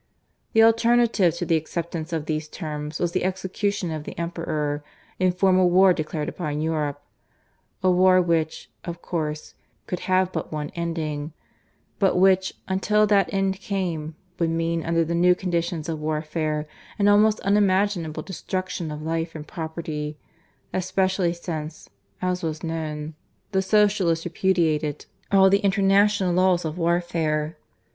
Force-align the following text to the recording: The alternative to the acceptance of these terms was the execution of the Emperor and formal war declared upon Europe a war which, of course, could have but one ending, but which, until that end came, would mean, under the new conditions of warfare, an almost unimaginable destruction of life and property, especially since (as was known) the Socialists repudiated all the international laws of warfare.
The 0.53 0.63
alternative 0.63 1.35
to 1.37 1.45
the 1.45 1.55
acceptance 1.57 2.11
of 2.11 2.25
these 2.25 2.47
terms 2.47 2.97
was 2.99 3.11
the 3.11 3.23
execution 3.23 3.91
of 3.91 4.03
the 4.03 4.17
Emperor 4.17 4.83
and 5.19 5.31
formal 5.37 5.69
war 5.69 5.93
declared 5.93 6.27
upon 6.27 6.59
Europe 6.59 7.03
a 7.83 7.91
war 7.91 8.19
which, 8.19 8.71
of 8.83 9.03
course, 9.03 9.53
could 9.85 9.99
have 10.09 10.31
but 10.31 10.51
one 10.51 10.71
ending, 10.73 11.33
but 11.99 12.15
which, 12.17 12.55
until 12.67 13.05
that 13.05 13.31
end 13.31 13.59
came, 13.59 14.15
would 14.39 14.49
mean, 14.49 14.83
under 14.83 15.05
the 15.05 15.13
new 15.13 15.35
conditions 15.35 15.87
of 15.87 15.99
warfare, 15.99 16.65
an 16.97 17.07
almost 17.07 17.39
unimaginable 17.41 18.23
destruction 18.23 18.89
of 18.89 19.03
life 19.03 19.35
and 19.35 19.47
property, 19.47 20.17
especially 20.73 21.31
since 21.31 21.91
(as 22.23 22.41
was 22.41 22.63
known) 22.63 23.13
the 23.51 23.61
Socialists 23.61 24.25
repudiated 24.25 25.05
all 25.31 25.47
the 25.47 25.59
international 25.59 26.33
laws 26.33 26.65
of 26.65 26.75
warfare. 26.79 27.55